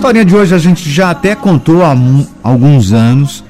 [0.00, 1.94] historinha de hoje a gente já até contou há
[2.42, 3.44] alguns anos,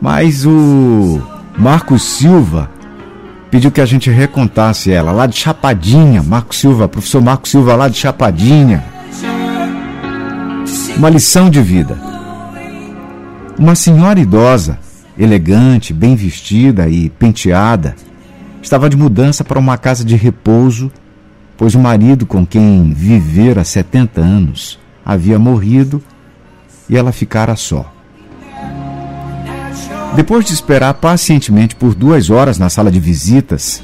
[0.00, 1.22] mas o
[1.56, 2.68] Marcos Silva
[3.52, 7.88] pediu que a gente recontasse ela, lá de Chapadinha, Marcos Silva, professor Marcos Silva, lá
[7.88, 8.82] de Chapadinha.
[10.96, 11.96] Uma lição de vida.
[13.56, 14.80] Uma senhora idosa,
[15.16, 17.94] elegante, bem vestida e penteada,
[18.60, 20.90] estava de mudança para uma casa de repouso,
[21.56, 26.02] pois o marido com quem vivera 70 anos havia morrido
[26.88, 27.90] e ela ficara só.
[30.14, 33.82] Depois de esperar pacientemente por duas horas na sala de visitas,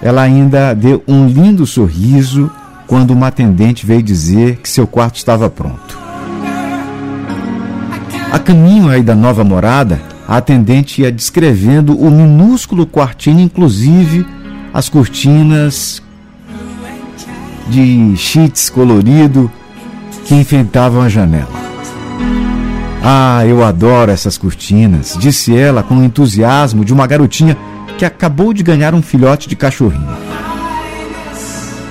[0.00, 2.50] ela ainda deu um lindo sorriso
[2.86, 5.98] quando uma atendente veio dizer que seu quarto estava pronto.
[8.32, 14.26] A caminho aí da nova morada, a atendente ia descrevendo o minúsculo quartinho, inclusive
[14.72, 16.02] as cortinas
[17.68, 19.50] de sheets colorido
[20.28, 21.48] que enfeitavam a janela.
[23.02, 27.56] Ah, eu adoro essas cortinas, disse ela com entusiasmo de uma garotinha
[27.96, 30.14] que acabou de ganhar um filhote de cachorrinho.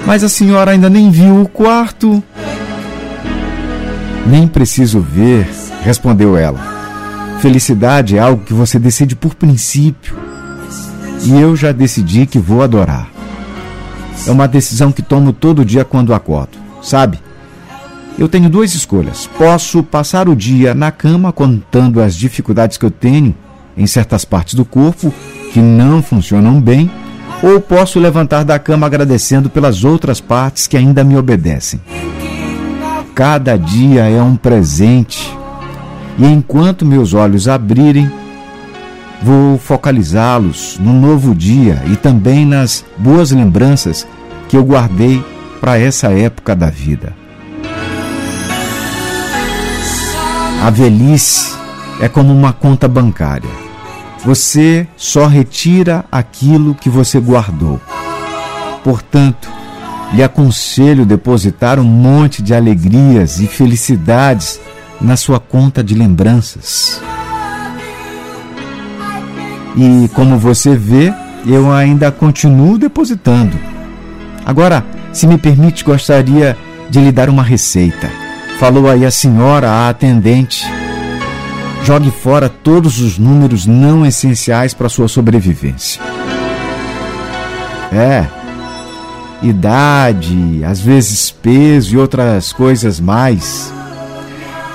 [0.05, 2.23] Mas a senhora ainda nem viu o quarto.
[4.27, 5.49] Nem preciso ver,
[5.83, 6.59] respondeu ela.
[7.41, 10.16] Felicidade é algo que você decide por princípio.
[11.23, 13.09] E eu já decidi que vou adorar.
[14.27, 17.19] É uma decisão que tomo todo dia quando acordo, sabe?
[18.17, 19.29] Eu tenho duas escolhas.
[19.37, 23.35] Posso passar o dia na cama contando as dificuldades que eu tenho
[23.77, 25.13] em certas partes do corpo
[25.53, 26.89] que não funcionam bem,
[27.43, 31.79] ou posso levantar da cama agradecendo pelas outras partes que ainda me obedecem.
[33.13, 35.31] Cada dia é um presente,
[36.17, 38.11] e enquanto meus olhos abrirem,
[39.22, 44.07] vou focalizá-los no novo dia e também nas boas lembranças
[44.50, 45.23] que eu guardei
[45.59, 47.13] para essa época da vida.
[50.62, 51.56] A velhice
[52.01, 53.50] é como uma conta bancária.
[54.25, 57.79] Você só retira aquilo que você guardou.
[58.84, 59.50] Portanto,
[60.13, 64.59] lhe aconselho depositar um monte de alegrias e felicidades
[65.00, 67.01] na sua conta de lembranças.
[69.75, 71.13] E como você vê,
[71.45, 73.57] eu ainda continuo depositando.
[74.44, 76.57] Agora, se me permite, gostaria
[76.89, 78.26] de lhe dar uma receita.
[78.59, 80.66] Falou aí a senhora, a atendente.
[81.84, 86.01] Jogue fora todos os números não essenciais para sua sobrevivência.
[87.94, 88.25] É.
[89.44, 93.72] Idade, às vezes peso e outras coisas mais.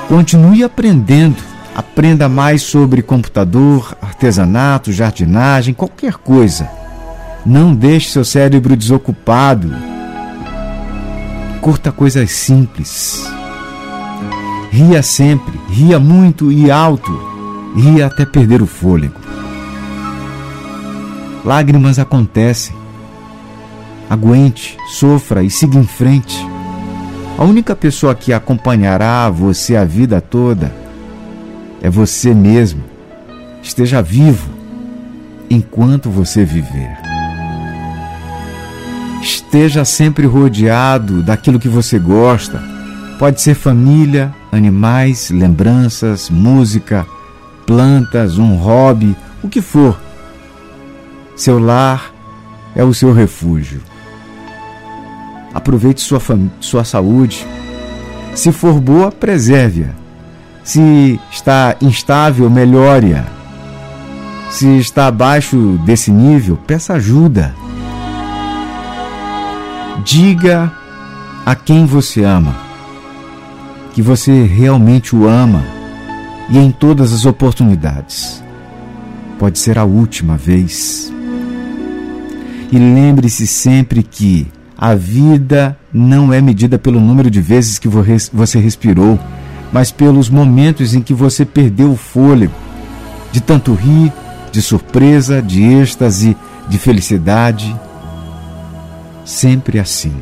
[0.09, 1.43] Continue aprendendo.
[1.75, 6.71] Aprenda mais sobre computador, artesanato, jardinagem, qualquer coisa.
[7.45, 9.75] Não deixe seu cérebro desocupado.
[11.61, 13.42] Curta coisas simples.
[14.73, 17.13] Ria sempre, ria muito e alto,
[17.77, 19.21] ria até perder o fôlego.
[21.45, 22.75] Lágrimas acontecem.
[24.09, 26.39] Aguente, sofra e siga em frente.
[27.37, 30.73] A única pessoa que acompanhará você a vida toda
[31.83, 32.83] é você mesmo.
[33.63, 34.49] Esteja vivo
[35.51, 36.97] enquanto você viver.
[39.21, 42.59] Esteja sempre rodeado daquilo que você gosta.
[43.19, 47.07] Pode ser família, animais, lembranças, música,
[47.67, 49.99] plantas, um hobby, o que for.
[51.35, 52.13] Seu lar
[52.77, 53.81] é o seu refúgio.
[55.55, 56.21] Aproveite sua,
[56.61, 57.47] sua saúde.
[58.35, 59.91] Se for boa, preserve-a.
[60.63, 63.25] Se está instável, melhore-a.
[64.51, 67.55] Se está abaixo desse nível, peça ajuda.
[70.05, 70.71] Diga
[71.45, 72.62] a quem você ama
[73.93, 75.63] que você realmente o ama
[76.49, 78.43] e em todas as oportunidades.
[79.39, 81.13] Pode ser a última vez.
[82.71, 84.47] E lembre-se sempre que
[84.77, 89.19] a vida não é medida pelo número de vezes que você respirou,
[89.73, 92.55] mas pelos momentos em que você perdeu o fôlego,
[93.31, 94.13] de tanto rir,
[94.51, 96.37] de surpresa, de êxtase,
[96.69, 97.75] de felicidade.
[99.25, 100.13] Sempre assim.